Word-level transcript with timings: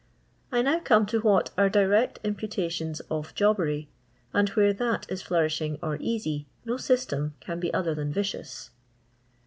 I 0.51 0.63
now 0.63 0.79
come 0.79 1.05
to 1.05 1.21
what 1.21 1.51
are 1.59 1.69
direct 1.69 2.17
imputations 2.23 3.01
of 3.01 3.35
Jolbery, 3.35 3.87
and 4.33 4.49
where 4.49 4.73
tfuU 4.73 5.11
is 5.11 5.21
flourishing 5.21 5.77
or 5.83 5.97
easy, 6.01 6.47
no 6.65 6.77
system 6.77 7.35
can 7.39 7.59
be 7.59 7.71
other 7.71 7.93
than 7.93 8.11
vicious. 8.11 8.71